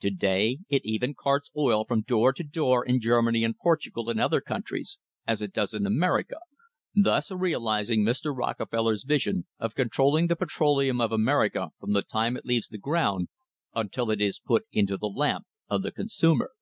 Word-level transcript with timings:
To 0.00 0.08
day 0.08 0.60
it 0.70 0.80
even 0.86 1.12
carts 1.12 1.50
oil 1.54 1.84
from 1.84 2.00
door 2.00 2.32
to 2.32 2.42
door 2.42 2.86
in 2.86 3.02
Germany 3.02 3.44
and 3.44 3.54
Portugal 3.54 4.08
and 4.08 4.18
other 4.18 4.40
countries, 4.40 4.98
as 5.26 5.42
it 5.42 5.52
does 5.52 5.74
in 5.74 5.84
America, 5.84 6.36
thus 6.94 7.30
realising 7.30 8.00
Mr. 8.02 8.34
Rockefeller's 8.34 9.04
vision 9.04 9.46
of 9.58 9.74
controlling 9.74 10.28
the 10.28 10.36
petroleum 10.36 11.02
of 11.02 11.12
America 11.12 11.68
from 11.78 11.92
the 11.92 12.00
time 12.00 12.34
it 12.34 12.46
leaves 12.46 12.68
the 12.68 12.78
ground 12.78 13.28
until 13.74 14.10
it 14.10 14.22
is 14.22 14.38
put 14.38 14.64
into 14.72 14.96
the 14.96 15.04
lamp 15.10 15.44
of 15.68 15.82
the 15.82 15.92
consumer. 15.92 16.52